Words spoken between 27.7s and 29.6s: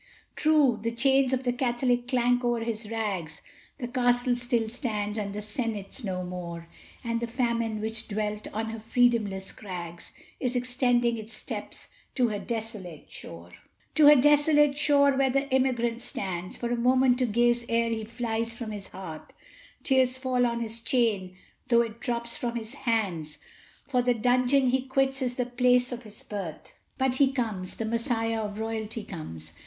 the Messiah of royalty comes!